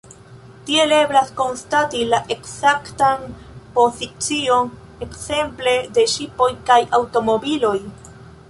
[0.67, 3.27] Tiel eblas konstati la ekzaktan
[3.77, 4.73] pozicion
[5.09, 7.77] ekzemple de ŝipoj kaj aŭtomobiloj.